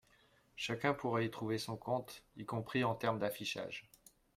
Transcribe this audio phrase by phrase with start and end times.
[0.55, 3.87] Chacun pourra y trouver son compte, y compris en termes d’affichage.